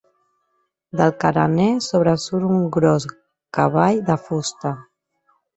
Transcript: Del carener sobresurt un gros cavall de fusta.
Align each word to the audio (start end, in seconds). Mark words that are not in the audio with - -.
Del 1.01 1.13
carener 1.23 1.67
sobresurt 1.89 2.49
un 2.55 2.65
gros 2.79 3.07
cavall 3.59 4.03
de 4.11 4.21
fusta. 4.27 4.77